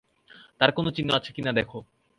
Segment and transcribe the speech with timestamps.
[0.61, 1.77] তার কোন চিহ্ন আছে কিনা দেখো!